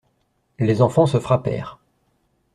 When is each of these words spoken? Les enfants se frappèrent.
Les 0.57 0.81
enfants 0.81 1.05
se 1.05 1.19
frappèrent. 1.19 1.77